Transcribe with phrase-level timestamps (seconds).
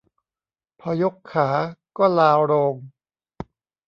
[0.79, 1.49] พอยกขา
[1.97, 2.75] ก็ลาโรง